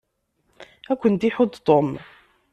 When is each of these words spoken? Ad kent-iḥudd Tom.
Ad 0.91 0.97
kent-iḥudd 1.01 1.53
Tom. 1.67 1.89